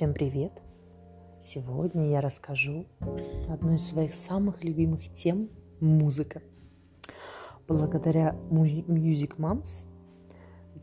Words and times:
Всем 0.00 0.14
привет! 0.14 0.62
Сегодня 1.42 2.08
я 2.08 2.22
расскажу 2.22 2.86
одну 3.50 3.74
из 3.74 3.86
своих 3.86 4.14
самых 4.14 4.64
любимых 4.64 5.12
тем– 5.12 5.50
музыка. 5.80 6.40
Благодаря 7.68 8.34
Music 8.48 9.36
Moms 9.36 9.86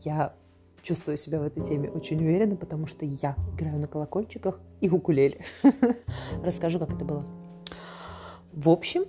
я 0.04 0.36
чувствую 0.82 1.16
себя 1.16 1.40
в 1.40 1.42
этой 1.42 1.64
теме 1.64 1.90
очень 1.90 2.18
уверенно, 2.18 2.54
потому 2.54 2.86
что 2.86 3.04
я 3.04 3.34
играю 3.54 3.80
на 3.80 3.88
колокольчиках 3.88 4.60
и 4.80 4.88
укулеле. 4.88 5.44
Расскажу, 6.44 6.78
как 6.78 6.94
это 6.94 7.04
было. 7.04 7.24
В 8.52 8.68
общем, 8.68 9.02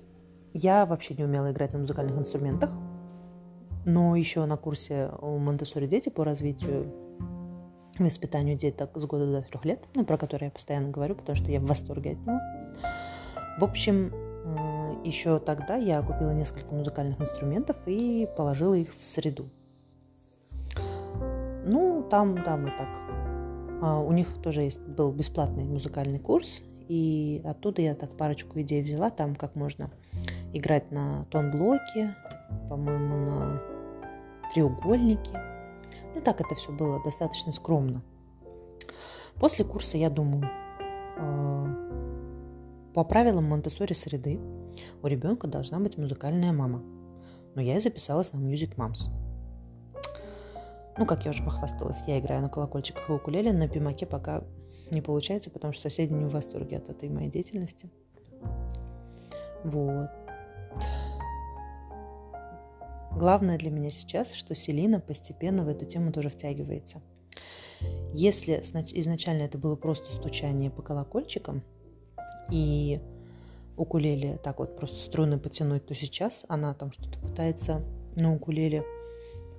я 0.53 0.87
вообще 0.87 1.13
не 1.13 1.23
умела 1.23 1.51
играть 1.51 1.73
на 1.73 1.77
музыкальных 1.81 2.17
инструментах, 2.17 2.71
но 3.85 4.15
еще 4.15 4.43
на 4.45 4.57
курсе 4.57 5.11
у 5.21 5.37
Монтессори 5.37 5.85
дети 5.85 6.09
по 6.09 6.25
развитию 6.25 6.91
воспитанию 8.05 8.57
деток 8.57 8.91
с 8.95 9.05
года 9.05 9.31
до 9.31 9.41
трех 9.41 9.65
лет, 9.65 9.79
ну, 9.95 10.05
про 10.05 10.17
который 10.17 10.45
я 10.45 10.51
постоянно 10.51 10.89
говорю, 10.89 11.15
потому 11.15 11.35
что 11.35 11.51
я 11.51 11.59
в 11.59 11.65
восторге 11.65 12.11
от 12.11 12.25
него. 12.25 12.39
В 13.59 13.63
общем, 13.63 14.13
э, 14.13 15.07
еще 15.07 15.39
тогда 15.39 15.75
я 15.75 16.01
купила 16.01 16.31
несколько 16.31 16.73
музыкальных 16.73 17.19
инструментов 17.19 17.77
и 17.85 18.27
положила 18.37 18.73
их 18.73 18.95
в 18.95 19.05
среду. 19.05 19.49
Ну, 21.65 22.07
там, 22.09 22.41
там 22.43 22.67
и 22.67 22.71
так. 22.71 22.89
А 23.81 23.99
у 23.99 24.11
них 24.11 24.27
тоже 24.41 24.61
есть, 24.61 24.79
был 24.79 25.11
бесплатный 25.11 25.63
музыкальный 25.63 26.19
курс, 26.19 26.61
и 26.87 27.41
оттуда 27.45 27.81
я 27.81 27.95
так 27.95 28.17
парочку 28.17 28.59
идей 28.59 28.81
взяла, 28.81 29.09
там 29.09 29.35
как 29.35 29.55
можно 29.55 29.91
играть 30.53 30.91
на 30.91 31.25
тон-блоке, 31.25 32.15
по-моему, 32.69 33.17
на 33.17 33.61
треугольнике– 34.53 35.39
ну 36.15 36.21
так 36.21 36.41
это 36.41 36.55
все 36.55 36.71
было 36.71 37.01
достаточно 37.03 37.51
скромно. 37.51 38.01
После 39.39 39.63
курса 39.63 39.97
я 39.97 40.09
думаю, 40.09 40.49
э, 41.17 41.89
по 42.93 43.03
правилам 43.03 43.45
Монтессори 43.45 43.93
среды 43.93 44.39
у 45.01 45.07
ребенка 45.07 45.47
должна 45.47 45.79
быть 45.79 45.97
музыкальная 45.97 46.51
мама. 46.51 46.83
Но 47.55 47.61
я 47.61 47.77
и 47.77 47.79
записалась 47.79 48.33
на 48.33 48.37
Music 48.37 48.75
Moms. 48.75 49.09
Ну, 50.97 51.05
как 51.05 51.23
я 51.23 51.31
уже 51.31 51.43
похвасталась, 51.43 52.03
я 52.07 52.19
играю 52.19 52.41
на 52.41 52.49
колокольчиках 52.49 53.09
и 53.09 53.13
укулеле, 53.13 53.53
на 53.53 53.69
пимаке 53.69 54.05
пока 54.05 54.43
не 54.91 55.01
получается, 55.01 55.49
потому 55.49 55.71
что 55.71 55.83
соседи 55.83 56.11
не 56.11 56.25
в 56.25 56.31
восторге 56.31 56.77
от 56.77 56.89
этой 56.89 57.09
моей 57.09 57.29
деятельности. 57.29 57.89
Вот. 59.63 60.09
Главное 63.15 63.57
для 63.57 63.71
меня 63.71 63.89
сейчас, 63.89 64.33
что 64.33 64.55
Селина 64.55 64.99
постепенно 64.99 65.63
в 65.63 65.67
эту 65.67 65.85
тему 65.85 66.11
тоже 66.11 66.29
втягивается. 66.29 67.01
Если 68.13 68.53
изначально 68.53 69.43
это 69.43 69.57
было 69.57 69.75
просто 69.75 70.13
стучание 70.13 70.69
по 70.69 70.81
колокольчикам 70.81 71.63
и 72.51 72.99
укулеле 73.77 74.37
так 74.43 74.59
вот 74.59 74.75
просто 74.75 74.97
струны 74.97 75.39
потянуть, 75.39 75.85
то 75.85 75.95
сейчас 75.95 76.45
она 76.47 76.73
там 76.73 76.91
что-то 76.91 77.17
пытается 77.19 77.81
на 78.15 78.33
укулеле 78.33 78.83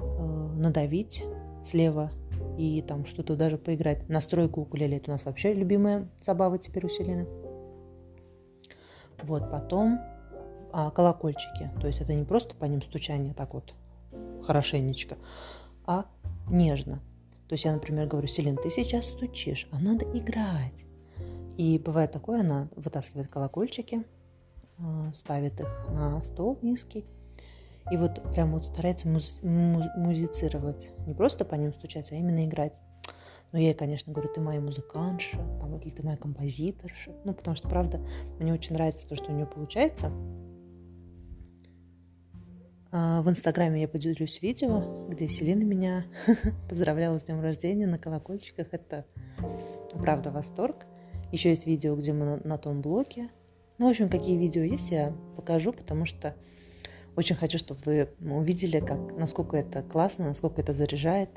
э, 0.01 0.53
надавить 0.57 1.25
слева 1.65 2.11
и 2.59 2.83
там 2.83 3.07
что-то 3.07 3.37
даже 3.37 3.57
поиграть. 3.57 4.09
Настройку 4.09 4.63
укулеле 4.63 4.99
это 4.99 5.11
у 5.11 5.15
нас 5.15 5.25
вообще 5.25 5.55
любимая 5.55 6.09
забава 6.21 6.59
теперь 6.59 6.85
у 6.85 6.89
Селины. 6.89 7.27
Вот, 9.23 9.51
потом 9.51 9.99
а, 10.73 10.91
колокольчики. 10.91 11.71
То 11.81 11.87
есть 11.87 12.01
это 12.01 12.15
не 12.15 12.25
просто 12.25 12.55
по 12.55 12.65
ним 12.65 12.83
стучание 12.83 13.35
так 13.35 13.55
вот 13.55 13.75
хорошенечко, 14.43 15.17
а 15.87 16.07
нежно. 16.49 17.01
То 17.49 17.55
есть 17.55 17.65
я, 17.65 17.73
например, 17.73 18.07
говорю, 18.07 18.29
Селин, 18.29 18.57
ты 18.57 18.71
сейчас 18.71 19.07
стучишь, 19.07 19.69
а 19.73 19.79
надо 19.79 20.05
играть. 20.17 20.85
И 21.57 21.79
бывает 21.79 22.13
такое, 22.13 22.41
она 22.41 22.69
вытаскивает 22.77 23.29
колокольчики, 23.29 24.05
а, 24.79 25.13
ставит 25.15 25.61
их 25.61 25.69
на 25.89 26.23
стол 26.23 26.59
низкий, 26.63 27.05
и 27.91 27.97
вот 27.97 28.23
прям 28.33 28.53
вот 28.53 28.65
старается 28.65 29.09
муз- 29.09 29.41
муз- 29.43 29.91
музицировать. 29.97 30.91
Не 31.07 31.15
просто 31.15 31.45
по 31.45 31.57
ним 31.57 31.73
стучать, 31.73 32.13
а 32.13 32.15
именно 32.15 32.45
играть. 32.45 32.73
Но 33.53 33.59
я 33.59 33.69
ей, 33.69 33.75
конечно, 33.75 34.13
говорю, 34.13 34.33
ты 34.33 34.41
моя 34.41 34.61
музыкантша, 34.61 35.37
там, 35.61 35.77
или 35.77 35.91
ты 35.91 36.05
моя 36.05 36.17
композиторша. 36.17 37.13
Ну, 37.25 37.35
потому 37.35 37.57
что, 37.57 37.69
правда, 37.69 38.01
мне 38.39 38.53
очень 38.53 38.75
нравится 38.75 39.09
то, 39.09 39.17
что 39.17 39.33
у 39.33 39.35
нее 39.35 39.47
получается. 39.47 40.13
А, 42.93 43.23
в 43.23 43.31
Инстаграме 43.31 43.83
я 43.83 43.89
поделюсь 43.89 44.43
видео, 44.43 45.07
где 45.09 45.29
Селина 45.29 45.63
меня 45.63 46.07
поздравляла 46.69 47.19
с 47.19 47.25
днем 47.25 47.41
рождения 47.41 47.87
на 47.87 47.99
колокольчиках. 47.99 48.67
Это 48.73 49.07
правда 49.93 50.31
восторг. 50.31 50.87
Еще 51.31 51.51
есть 51.51 51.67
видео, 51.67 51.95
где 51.95 52.13
мы 52.13 52.41
на, 52.43 52.59
том 52.59 52.81
блоке. 52.81 53.31
Ну, 53.79 53.87
в 53.87 53.91
общем, 53.91 54.09
какие 54.09 54.37
видео 54.37 54.63
есть, 54.63 54.91
я 54.91 55.15
покажу, 55.37 55.73
потому 55.73 56.05
что 56.05 56.35
очень 57.15 57.37
хочу, 57.37 57.59
чтобы 57.59 57.81
вы 57.85 58.09
увидели, 58.21 58.81
как, 58.81 59.17
насколько 59.17 59.57
это 59.57 59.83
классно, 59.83 60.27
насколько 60.27 60.61
это 60.61 60.73
заряжает. 60.73 61.31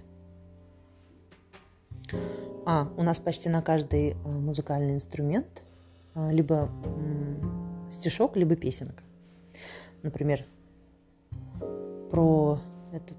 А, 2.66 2.92
у 2.98 3.04
нас 3.04 3.20
почти 3.20 3.50
на 3.50 3.62
каждый 3.62 4.14
а, 4.14 4.28
музыкальный 4.28 4.96
инструмент 4.96 5.64
а, 6.16 6.32
либо 6.32 6.72
стишок, 7.92 8.36
либо 8.38 8.56
песенка. 8.56 9.04
Например, 10.02 10.46
про 12.14 12.60
этот 12.92 13.18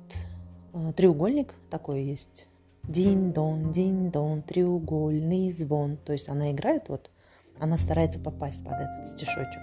э, 0.72 0.93
треугольник 0.97 1.53
такой 1.69 2.05
есть. 2.05 2.47
Дин-дон, 2.84 3.72
дин-дон, 3.72 4.43
треугольный 4.43 5.50
звон. 5.50 5.97
То 5.97 6.12
есть 6.12 6.28
она 6.28 6.53
играет 6.53 6.88
вот, 6.88 7.10
она 7.59 7.77
старается 7.77 8.21
попасть 8.21 8.62
под 8.62 8.75
этот 8.75 9.09
стишочек. 9.09 9.62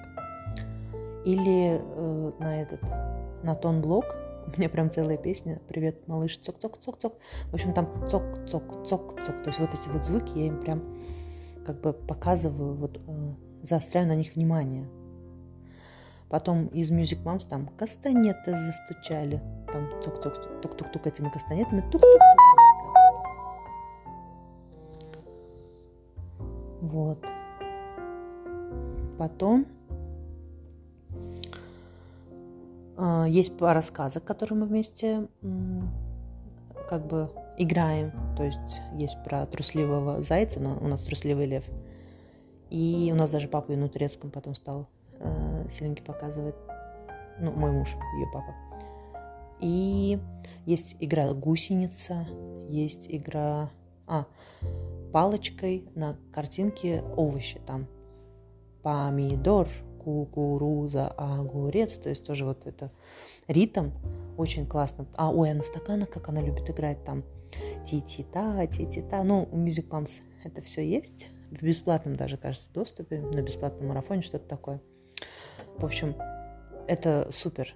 Или 1.23 1.79
э, 1.81 2.31
на 2.39 2.61
этот, 2.61 2.81
на 3.41 3.55
тон 3.55 3.81
блок. 3.81 4.17
У 4.47 4.59
меня 4.59 4.67
прям 4.67 4.91
целая 4.91 5.15
песня 5.15 5.61
«Привет, 5.69 6.09
малыш, 6.09 6.37
цок-цок-цок-цок». 6.37 7.13
В 7.51 7.53
общем, 7.53 7.73
там 7.73 7.85
цок-цок-цок-цок. 8.09 9.43
То 9.43 9.47
есть 9.49 9.59
вот 9.59 9.69
эти 9.73 9.87
вот 9.87 10.03
звуки 10.03 10.37
я 10.37 10.47
им 10.47 10.59
прям 10.59 10.83
как 11.65 11.79
бы 11.79 11.93
показываю, 11.93 12.75
вот 12.75 12.97
э, 12.97 13.11
заостряю 13.63 14.09
на 14.09 14.15
них 14.15 14.35
внимание. 14.35 14.89
Потом 16.31 16.67
из 16.67 16.89
Music 16.89 17.21
Moms 17.23 17.45
там 17.45 17.67
кастанеты 17.77 18.55
застучали. 18.55 19.41
Там 19.69 19.89
тук-тук, 20.01 20.61
тук-тук-тук 20.61 21.05
этими 21.05 21.27
кастанетами. 21.27 21.81
Тук-тук. 21.91 22.21
Вот. 26.79 27.19
Потом 29.17 29.65
э, 32.97 33.25
есть 33.27 33.57
пара 33.57 33.81
сказок, 33.81 34.23
которые 34.23 34.57
мы 34.57 34.67
вместе 34.67 35.27
э, 35.41 35.81
как 36.89 37.07
бы 37.07 37.29
играем. 37.57 38.13
То 38.37 38.43
есть 38.43 38.81
есть 38.93 39.21
про 39.25 39.45
трусливого 39.47 40.23
зайца, 40.23 40.61
но 40.61 40.77
у 40.79 40.87
нас 40.87 41.01
трусливый 41.01 41.45
лев. 41.45 41.65
И 42.69 43.09
у 43.11 43.15
нас 43.15 43.31
даже 43.31 43.49
папа 43.49 43.73
и 43.73 43.75
на 43.75 43.89
турецком 43.89 44.31
потом 44.31 44.55
стал 44.55 44.87
э, 45.23 45.95
показывает. 46.05 46.55
Ну, 47.39 47.51
мой 47.51 47.71
муж, 47.71 47.89
ее 47.89 48.27
папа. 48.33 48.55
И 49.59 50.19
есть 50.65 50.95
игра 50.99 51.33
гусеница, 51.33 52.27
есть 52.69 53.05
игра... 53.09 53.69
А, 54.07 54.25
палочкой 55.11 55.85
на 55.95 56.17
картинке 56.33 57.03
овощи 57.15 57.59
там. 57.65 57.87
Помидор, 58.81 59.67
кукуруза, 60.03 61.07
огурец. 61.09 61.97
То 61.97 62.09
есть 62.09 62.25
тоже 62.25 62.45
вот 62.45 62.65
это 62.65 62.91
ритм 63.47 63.91
очень 64.37 64.65
классно. 64.65 65.07
А, 65.15 65.31
ой, 65.31 65.51
а 65.51 65.53
на 65.53 65.63
стаканах, 65.63 66.09
как 66.09 66.29
она 66.29 66.41
любит 66.41 66.69
играть 66.69 67.03
там. 67.03 67.23
Ти-ти-та, 67.85 68.65
ти-ти-та. 68.67 69.23
Ну, 69.23 69.47
у 69.51 69.57
Music 69.57 69.89
Moms 69.89 70.11
это 70.43 70.61
все 70.61 70.87
есть. 70.87 71.27
В 71.51 71.61
бесплатном 71.61 72.15
даже, 72.15 72.37
кажется, 72.37 72.69
доступе. 72.73 73.19
На 73.19 73.41
бесплатном 73.41 73.89
марафоне 73.89 74.21
что-то 74.21 74.47
такое. 74.47 74.81
В 75.81 75.85
общем, 75.85 76.15
это 76.87 77.27
супер. 77.31 77.73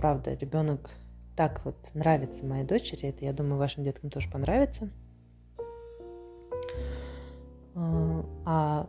Правда, 0.00 0.32
ребенок 0.32 0.90
так 1.36 1.62
вот 1.66 1.76
нравится 1.92 2.46
моей 2.46 2.64
дочери. 2.64 3.10
Это, 3.10 3.26
я 3.26 3.34
думаю, 3.34 3.58
вашим 3.58 3.84
деткам 3.84 4.08
тоже 4.08 4.30
понравится. 4.30 4.88
А, 7.74 8.24
а 8.46 8.88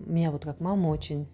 меня 0.00 0.32
вот 0.32 0.42
как 0.42 0.58
мама 0.58 0.88
очень 0.88 1.28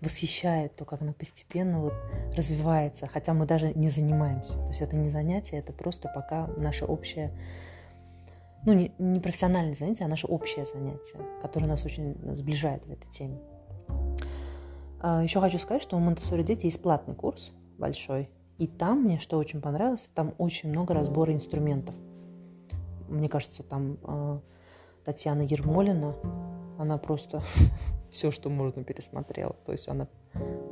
восхищает 0.00 0.76
то, 0.76 0.84
как 0.84 1.02
она 1.02 1.12
постепенно 1.12 1.80
вот 1.80 1.94
развивается, 2.36 3.08
хотя 3.08 3.34
мы 3.34 3.44
даже 3.44 3.74
не 3.74 3.88
занимаемся. 3.88 4.52
То 4.52 4.68
есть 4.68 4.82
это 4.82 4.94
не 4.94 5.10
занятие, 5.10 5.58
это 5.58 5.72
просто 5.72 6.08
пока 6.14 6.46
наше 6.56 6.84
общее, 6.84 7.32
ну 8.64 8.72
не, 8.72 8.92
не 9.00 9.18
профессиональное 9.18 9.74
занятие, 9.74 10.04
а 10.04 10.08
наше 10.08 10.28
общее 10.28 10.64
занятие, 10.64 11.18
которое 11.42 11.66
нас 11.66 11.84
очень 11.84 12.14
сближает 12.36 12.86
в 12.86 12.92
этой 12.92 13.10
теме. 13.10 13.40
А, 15.00 15.22
Еще 15.22 15.40
хочу 15.40 15.58
сказать, 15.58 15.82
что 15.82 15.96
у 15.96 16.00
Монтессори 16.00 16.42
дети 16.42 16.66
есть 16.66 16.80
платный 16.80 17.14
курс 17.14 17.52
большой. 17.78 18.30
И 18.58 18.66
там 18.66 19.02
мне 19.02 19.18
что 19.18 19.38
очень 19.38 19.60
понравилось, 19.60 20.08
там 20.14 20.34
очень 20.38 20.70
много 20.70 20.94
разбора 20.94 21.32
инструментов. 21.32 21.94
Мне 23.08 23.28
кажется, 23.28 23.62
там 23.62 23.98
э, 24.02 24.38
Татьяна 25.04 25.42
Ермолина, 25.42 26.14
она 26.78 26.98
просто 26.98 27.42
все, 28.10 28.30
что 28.30 28.48
можно, 28.48 28.82
пересмотрела. 28.82 29.54
То 29.66 29.72
есть 29.72 29.88
она 29.88 30.08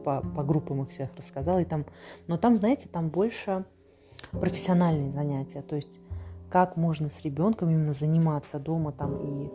по, 0.04 0.20
по 0.20 0.42
группам 0.42 0.82
их 0.82 0.90
всех 0.90 1.14
рассказала. 1.16 1.60
И 1.60 1.64
там, 1.64 1.84
но 2.26 2.38
там, 2.38 2.56
знаете, 2.56 2.88
там 2.88 3.10
больше 3.10 3.64
профессиональные 4.32 5.12
занятия. 5.12 5.62
То 5.62 5.76
есть 5.76 6.00
как 6.50 6.76
можно 6.76 7.10
с 7.10 7.20
ребенком 7.22 7.68
именно 7.70 7.94
заниматься 7.94 8.58
дома 8.58 8.92
там 8.92 9.16
и 9.18 9.50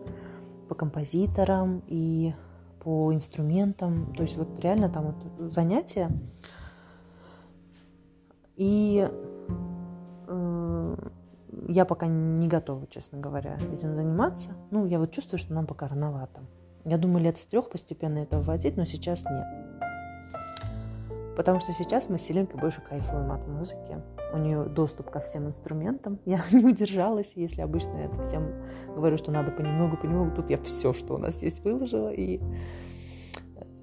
по 0.68 0.76
композиторам, 0.76 1.82
и 1.88 2.34
по 2.84 3.14
инструментам. 3.14 4.14
То 4.16 4.24
есть 4.24 4.38
вот 4.38 4.60
реально 4.60 4.90
там 4.90 5.06
вот 5.08 5.52
занятия. 5.54 6.10
И 8.56 9.10
э, 10.28 10.96
я 11.68 11.86
пока 11.86 12.08
не 12.08 12.48
готова, 12.48 12.88
честно 12.88 13.20
говоря, 13.20 13.58
этим 13.74 13.96
заниматься. 13.96 14.50
Ну, 14.72 14.86
я 14.86 15.00
вот 15.00 15.12
чувствую, 15.12 15.40
что 15.40 15.54
нам 15.54 15.66
пока 15.66 15.88
рановато. 15.88 16.42
Я 16.86 16.98
думаю, 16.98 17.24
лет 17.24 17.38
с 17.38 17.46
трех 17.46 17.70
постепенно 17.70 18.20
это 18.20 18.40
вводить, 18.40 18.78
но 18.78 18.86
сейчас 18.86 19.24
нет. 19.24 19.69
Потому 21.40 21.62
что 21.62 21.72
сейчас 21.72 22.10
мы 22.10 22.18
с 22.18 22.24
Селинкой 22.24 22.60
больше 22.60 22.82
кайфуем 22.82 23.32
от 23.32 23.48
музыки. 23.48 23.96
У 24.34 24.38
нее 24.38 24.66
доступ 24.66 25.10
ко 25.10 25.22
всем 25.22 25.48
инструментам. 25.48 26.20
Я 26.26 26.44
не 26.52 26.66
удержалась, 26.66 27.32
если 27.34 27.62
обычно 27.62 27.96
я 27.96 28.06
это 28.08 28.22
всем 28.22 28.62
говорю, 28.94 29.18
что 29.18 29.32
надо 29.32 29.50
понемногу, 29.50 29.96
понемногу. 29.96 30.36
Тут 30.36 30.50
я 30.50 30.62
все, 30.62 30.92
что 30.92 31.14
у 31.14 31.18
нас 31.18 31.42
есть, 31.42 31.64
выложила. 31.64 32.10
И, 32.10 32.42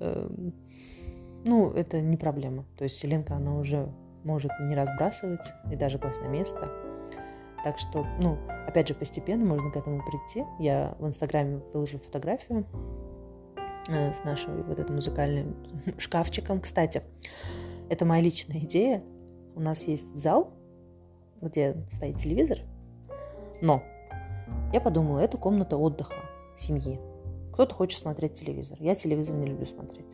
э, 0.01 0.29
ну, 1.47 1.71
это 1.71 2.03
не 2.03 2.19
проблема. 2.19 2.67
То 2.77 2.85
есть 2.85 2.99
Селенка, 2.99 3.37
она 3.37 3.57
уже 3.57 3.91
может 4.23 4.51
не 4.61 4.75
разбрасывать 4.75 5.41
и 5.73 5.77
даже 5.77 5.99
класть 5.99 6.21
на 6.21 6.29
место. 6.29 6.71
Так 7.65 7.79
что, 7.79 8.05
ну, 8.21 8.37
опять 8.69 8.89
же, 8.89 8.93
постепенно 8.93 9.47
можно 9.47 9.71
к 9.71 9.77
этому 9.77 10.03
прийти. 10.05 10.47
Я 10.59 10.95
в 10.99 11.07
Инстаграме 11.07 11.63
выложу 11.73 12.01
фотографию 12.01 12.67
с 13.95 14.25
нашим 14.25 14.63
вот 14.65 14.79
этим 14.79 14.97
музыкальным 14.97 15.57
шкафчиком. 15.99 16.61
Кстати, 16.61 17.03
это 17.89 18.05
моя 18.05 18.23
личная 18.23 18.59
идея. 18.61 19.03
У 19.55 19.61
нас 19.61 19.83
есть 19.85 20.15
зал, 20.17 20.53
где 21.41 21.77
стоит 21.93 22.19
телевизор, 22.19 22.59
но 23.63 23.83
я 24.73 24.81
подумала, 24.81 25.21
это 25.21 25.39
комната 25.39 25.77
отдыха 25.77 26.15
семьи. 26.59 27.01
Кто-то 27.53 27.75
хочет 27.75 28.01
смотреть 28.01 28.35
телевизор. 28.35 28.77
Я 28.81 28.95
телевизор 28.95 29.35
не 29.37 29.47
люблю 29.47 29.67
смотреть. 29.67 30.07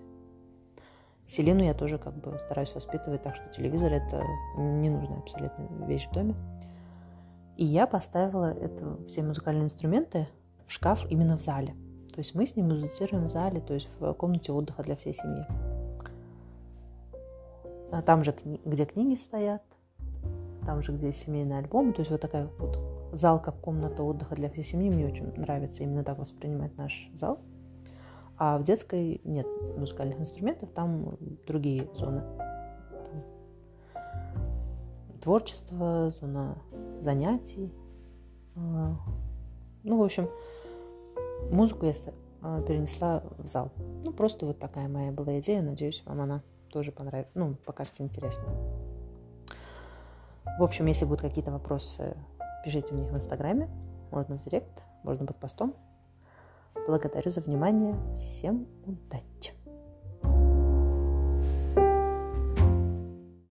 Селину 1.26 1.64
я 1.64 1.74
тоже 1.74 1.98
как 1.98 2.14
бы 2.16 2.38
стараюсь 2.38 2.74
воспитывать, 2.74 3.22
так 3.22 3.34
что 3.34 3.48
телевизор 3.48 3.92
это 3.92 4.22
ненужная 4.56 5.18
абсолютно 5.18 5.86
вещь 5.86 6.06
в 6.08 6.12
доме. 6.12 6.34
И 7.56 7.64
я 7.64 7.86
поставила 7.86 8.52
это, 8.52 8.98
все 9.06 9.22
музыкальные 9.22 9.64
инструменты 9.64 10.28
в 10.66 10.72
шкаф 10.72 11.06
именно 11.10 11.38
в 11.38 11.42
зале. 11.42 11.74
То 12.12 12.18
есть 12.18 12.34
мы 12.34 12.46
с 12.46 12.54
ним 12.56 12.68
музицируем 12.68 13.24
в 13.24 13.28
зале, 13.28 13.60
то 13.60 13.74
есть 13.74 13.88
в 13.98 14.12
комнате 14.14 14.52
отдыха 14.52 14.82
для 14.82 14.96
всей 14.96 15.14
семьи. 15.14 15.46
А 17.90 18.02
там 18.02 18.24
же, 18.24 18.34
где 18.64 18.84
книги 18.84 19.16
стоят, 19.16 19.62
там 20.64 20.82
же, 20.82 20.92
где 20.92 21.12
семейный 21.12 21.58
альбом, 21.58 21.92
то 21.92 22.00
есть 22.00 22.10
вот 22.10 22.20
такая 22.20 22.48
вот 22.58 22.78
зал 23.12 23.40
как 23.40 23.60
комната 23.60 24.02
отдыха 24.02 24.34
для 24.34 24.48
всей 24.50 24.64
семьи. 24.64 24.90
Мне 24.90 25.06
очень 25.06 25.26
нравится 25.36 25.82
именно 25.82 26.04
так 26.04 26.18
воспринимать 26.18 26.76
наш 26.76 27.10
зал. 27.14 27.40
А 28.38 28.58
в 28.58 28.64
детской 28.64 29.20
нет 29.24 29.46
музыкальных 29.76 30.20
инструментов, 30.20 30.70
там 30.70 31.16
другие 31.46 31.88
зоны. 31.94 32.22
Там 33.94 35.18
творчество, 35.20 36.10
зона 36.10 36.58
занятий. 37.00 37.72
А, 38.56 38.96
ну, 39.82 39.98
в 39.98 40.02
общем, 40.02 40.28
музыку 41.50 41.86
я 41.86 41.92
а, 42.42 42.60
перенесла 42.62 43.22
в 43.38 43.46
зал. 43.46 43.70
Ну, 44.04 44.12
просто 44.12 44.46
вот 44.46 44.58
такая 44.58 44.88
моя 44.88 45.12
была 45.12 45.38
идея. 45.40 45.62
Надеюсь, 45.62 46.02
вам 46.04 46.20
она 46.20 46.42
тоже 46.70 46.92
понравится. 46.92 47.30
Ну, 47.34 47.54
покажется 47.64 48.02
интересной. 48.02 48.48
В 50.58 50.62
общем, 50.62 50.86
если 50.86 51.04
будут 51.04 51.22
какие-то 51.22 51.50
вопросы, 51.50 52.16
пишите 52.64 52.94
мне 52.94 53.08
в 53.08 53.16
Инстаграме. 53.16 53.70
Можно 54.10 54.38
в 54.38 54.44
Директ, 54.44 54.82
можно 55.02 55.24
под 55.24 55.36
постом. 55.36 55.74
Благодарю 56.86 57.30
за 57.30 57.40
внимание. 57.40 57.94
Всем 58.18 58.66
удачи! 58.84 59.61